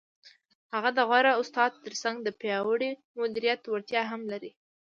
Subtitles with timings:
[0.73, 4.51] هغه د غوره استاد تر څنګ د پیاوړي مدیریت وړتیا هم لري.